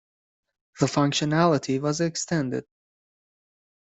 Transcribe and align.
The 0.79 0.87
functionality 0.87 1.79
was 1.79 2.01
extended. 2.01 2.65